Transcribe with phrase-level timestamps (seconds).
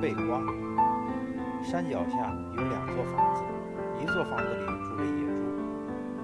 [0.00, 0.46] 背光。
[1.62, 3.42] 山脚下有两座房子，
[4.00, 5.42] 一座房子里住着野猪，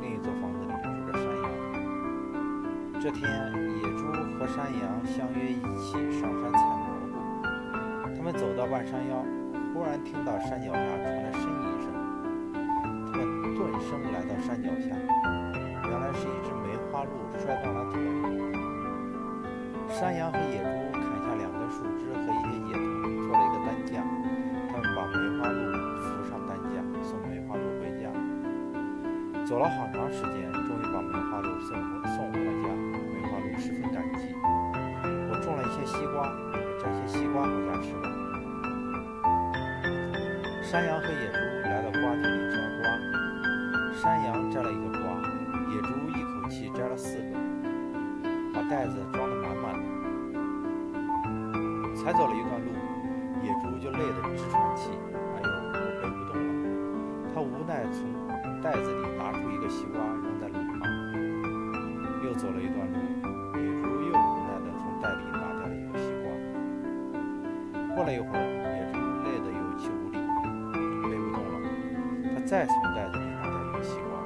[0.00, 1.44] 另一座房子里住着山羊。
[3.00, 3.28] 这天，
[3.82, 4.06] 野猪
[4.38, 7.14] 和山羊相约一起上山采蘑菇。
[8.16, 9.24] 他们走到半山腰，
[9.74, 11.86] 忽然听到山脚下传来呻吟声。
[13.10, 14.94] 他们顿声来到山脚下，
[15.82, 18.00] 原来是一只梅花鹿摔断了腿。
[19.88, 22.72] 山羊和野猪砍下两根树枝和一些野
[29.46, 31.84] 走了好长时间，终于把梅花鹿送回
[32.16, 32.68] 送回了家。
[33.12, 34.34] 梅花鹿十分感激。
[35.28, 36.32] 我种了一些西瓜，
[36.80, 38.08] 摘些西瓜回家吃吧。
[40.62, 41.36] 山羊和野猪
[41.68, 42.82] 来到瓜地里摘瓜，
[43.92, 45.04] 山羊摘了一个瓜，
[45.68, 47.36] 野猪一口气摘了四个，
[48.54, 49.84] 把袋子装得满满的。
[51.94, 52.72] 才走了一段路，
[53.42, 54.88] 野猪就累得直喘气。
[58.74, 60.82] 袋子里拿出一个西瓜扔在路旁。
[62.24, 62.98] 又走了一段路，
[63.54, 66.26] 野猪又无奈地从袋里拿掉了一个西瓜。
[67.94, 68.42] 过了一会儿，
[68.74, 70.18] 野猪累得有气无力，
[71.08, 71.54] 背不动了。
[72.34, 74.18] 他再从袋子里拿掉一个西瓜。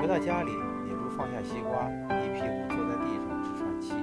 [0.00, 0.50] 回到家里，
[0.88, 1.86] 野猪放下西瓜，
[2.18, 3.94] 一屁股坐在地上直喘气。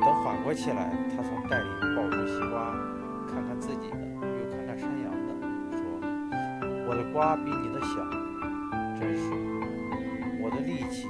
[0.00, 2.70] 等缓过气来，他从袋里抱出西瓜，
[3.26, 4.06] 看看自己的，
[7.12, 7.96] 瓜比你的小，
[8.98, 9.30] 真是，
[10.40, 11.06] 我的力气